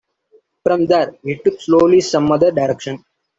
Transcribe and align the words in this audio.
From 0.63 0.87
there 0.87 1.15
we 1.21 1.35
took 1.45 1.61
slowly 1.61 2.01
some 2.01 2.31
other 2.31 2.49
direction. 2.51 3.05